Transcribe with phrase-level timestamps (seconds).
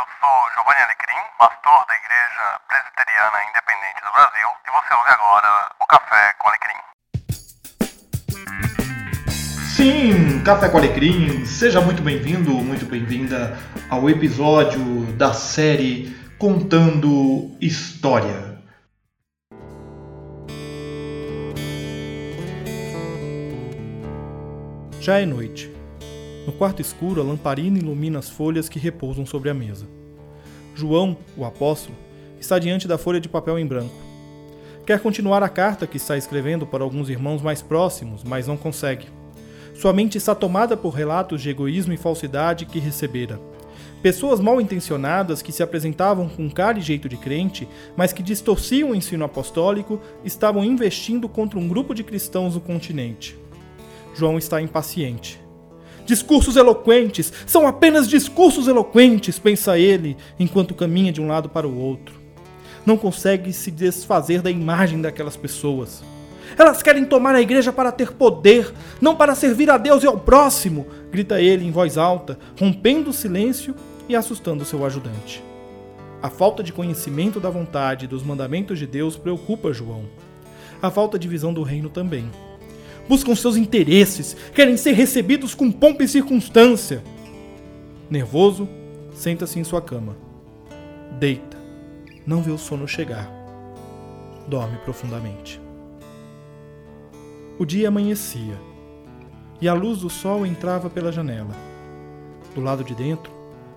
[0.00, 5.70] eu sou Giovanni Alecrim, pastor da Igreja Presbiteriana Independente do Brasil, e você ouve agora
[5.78, 6.80] o Café com Alecrim.
[9.76, 13.58] Sim, Café com Alecrim, seja muito bem-vindo, muito bem-vinda
[13.90, 18.58] ao episódio da série Contando História.
[24.98, 25.79] Já é noite.
[26.46, 29.86] No quarto escuro, a lamparina ilumina as folhas que repousam sobre a mesa.
[30.74, 31.96] João, o apóstolo,
[32.40, 33.94] está diante da folha de papel em branco.
[34.86, 39.06] Quer continuar a carta que está escrevendo para alguns irmãos mais próximos, mas não consegue.
[39.74, 43.38] Sua mente está tomada por relatos de egoísmo e falsidade que recebera.
[44.02, 48.90] Pessoas mal intencionadas que se apresentavam com cara e jeito de crente, mas que distorciam
[48.90, 53.38] o ensino apostólico, estavam investindo contra um grupo de cristãos no continente.
[54.14, 55.38] João está impaciente.
[56.04, 61.78] Discursos eloquentes, são apenas discursos eloquentes, pensa ele, enquanto caminha de um lado para o
[61.78, 62.18] outro.
[62.84, 66.02] Não consegue se desfazer da imagem daquelas pessoas.
[66.58, 70.18] Elas querem tomar a igreja para ter poder, não para servir a Deus e ao
[70.18, 73.74] próximo, grita ele em voz alta, rompendo o silêncio
[74.08, 75.44] e assustando seu ajudante.
[76.22, 80.04] A falta de conhecimento da vontade e dos mandamentos de Deus preocupa João.
[80.82, 82.28] A falta de visão do reino também
[83.10, 87.02] buscam seus interesses, querem ser recebidos com pompa e circunstância.
[88.08, 88.68] Nervoso,
[89.12, 90.16] senta-se em sua cama.
[91.18, 91.58] Deita.
[92.24, 93.28] Não vê o sono chegar.
[94.46, 95.60] Dorme profundamente.
[97.58, 98.56] O dia amanhecia
[99.60, 101.56] e a luz do sol entrava pela janela.
[102.54, 103.32] Do lado de dentro,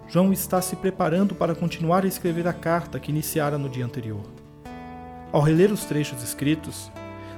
[0.07, 4.21] João está se preparando para continuar a escrever a carta que iniciara no dia anterior.
[5.31, 6.91] Ao reler os trechos escritos,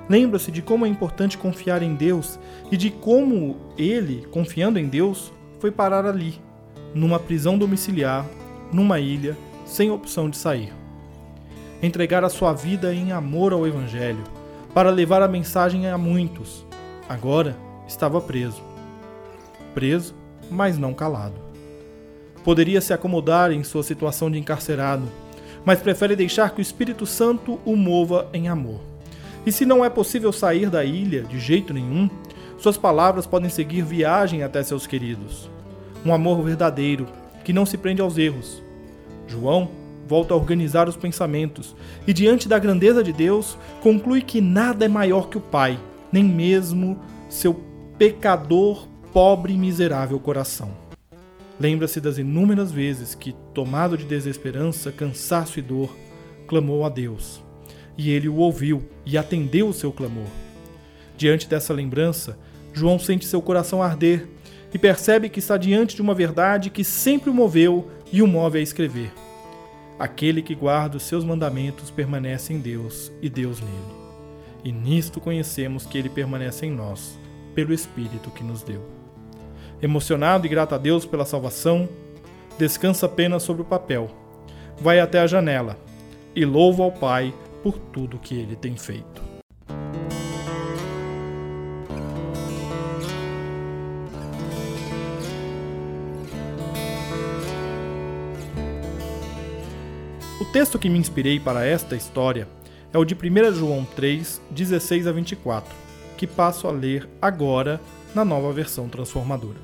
[0.07, 2.39] Lembra-se de como é importante confiar em Deus
[2.71, 6.39] e de como ele, confiando em Deus, foi parar ali,
[6.93, 8.25] numa prisão domiciliar,
[8.71, 10.71] numa ilha, sem opção de sair.
[11.81, 14.23] Entregar a sua vida em amor ao Evangelho,
[14.73, 16.65] para levar a mensagem a muitos.
[17.09, 17.55] Agora
[17.87, 18.61] estava preso.
[19.73, 20.13] Preso,
[20.51, 21.39] mas não calado.
[22.43, 25.07] Poderia se acomodar em sua situação de encarcerado,
[25.65, 28.94] mas prefere deixar que o Espírito Santo o mova em amor.
[29.45, 32.09] E se não é possível sair da ilha de jeito nenhum,
[32.57, 35.49] suas palavras podem seguir viagem até seus queridos.
[36.03, 37.05] Um amor verdadeiro,
[37.43, 38.63] que não se prende aos erros.
[39.27, 39.69] João
[40.07, 41.75] volta a organizar os pensamentos
[42.07, 45.79] e, diante da grandeza de Deus, conclui que nada é maior que o Pai,
[46.11, 47.59] nem mesmo seu
[47.99, 50.71] pecador, pobre e miserável coração.
[51.59, 55.95] Lembra-se das inúmeras vezes que, tomado de desesperança, cansaço e dor,
[56.47, 57.44] clamou a Deus
[57.97, 60.27] e ele o ouviu e atendeu o seu clamor.
[61.17, 62.37] Diante dessa lembrança,
[62.73, 64.27] João sente seu coração arder
[64.73, 68.59] e percebe que está diante de uma verdade que sempre o moveu e o move
[68.59, 69.11] a escrever.
[69.97, 73.95] Aquele que guarda os seus mandamentos permanece em Deus e Deus nele.
[74.61, 77.17] E nisto conhecemos que ele permanece em nós,
[77.53, 78.81] pelo Espírito que nos deu.
[79.81, 81.87] Emocionado e grato a Deus pela salvação,
[82.57, 84.09] descansa apenas sobre o papel.
[84.81, 85.77] Vai até a janela
[86.35, 87.33] e louva ao Pai
[87.65, 89.23] por tudo que ele tem feito.
[100.39, 102.47] O texto que me inspirei para esta história
[102.93, 105.75] é o de 1 João 3, 16 a 24,
[106.15, 107.81] que passo a ler agora
[108.13, 109.57] na nova versão transformadora.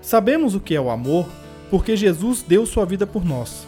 [0.00, 1.28] Sabemos o que é o amor
[1.68, 3.66] porque Jesus deu sua vida por nós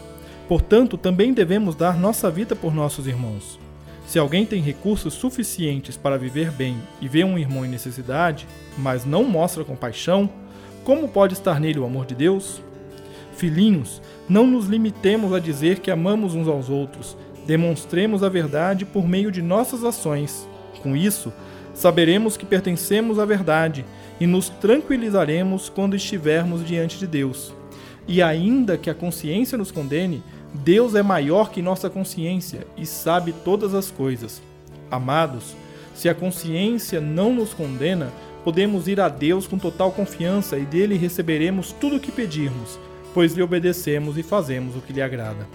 [0.50, 3.56] Portanto, também devemos dar nossa vida por nossos irmãos.
[4.04, 9.04] Se alguém tem recursos suficientes para viver bem e vê um irmão em necessidade, mas
[9.04, 10.28] não mostra compaixão,
[10.82, 12.60] como pode estar nele o amor de Deus?
[13.36, 17.16] Filhinhos, não nos limitemos a dizer que amamos uns aos outros,
[17.46, 20.48] demonstremos a verdade por meio de nossas ações.
[20.82, 21.32] Com isso,
[21.72, 23.84] saberemos que pertencemos à verdade
[24.18, 27.54] e nos tranquilizaremos quando estivermos diante de Deus.
[28.08, 30.20] E ainda que a consciência nos condene,
[30.52, 34.42] Deus é maior que nossa consciência e sabe todas as coisas.
[34.90, 35.54] Amados,
[35.94, 38.12] se a consciência não nos condena,
[38.42, 42.80] podemos ir a Deus com total confiança e dele receberemos tudo o que pedirmos,
[43.14, 45.46] pois lhe obedecemos e fazemos o que lhe agrada.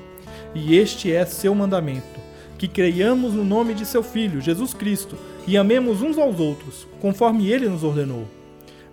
[0.54, 2.22] E este é seu mandamento:
[2.58, 7.52] que creiamos no nome de seu Filho, Jesus Cristo, e amemos uns aos outros, conforme
[7.52, 8.26] ele nos ordenou.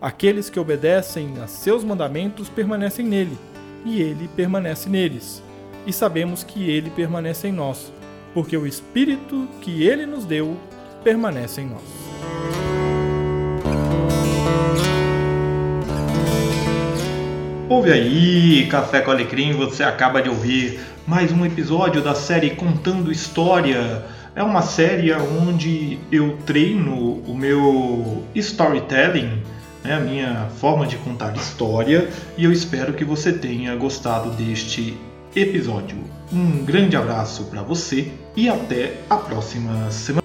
[0.00, 3.38] Aqueles que obedecem a seus mandamentos permanecem nele,
[3.84, 5.40] e ele permanece neles
[5.86, 7.92] e sabemos que ele permanece em nós,
[8.34, 10.56] porque o Espírito que ele nos deu
[11.02, 11.82] permanece em nós.
[17.68, 23.10] Ouve aí, Café com Alecrim, você acaba de ouvir mais um episódio da série Contando
[23.10, 24.04] História.
[24.36, 29.42] É uma série onde eu treino o meu storytelling,
[29.82, 34.96] né, a minha forma de contar história, e eu espero que você tenha gostado deste
[35.34, 35.98] episódio.
[36.32, 40.21] Um grande abraço para você e até a próxima semana.